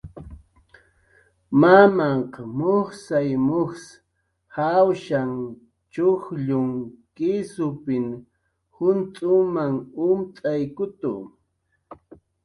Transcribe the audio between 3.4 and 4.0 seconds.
mujs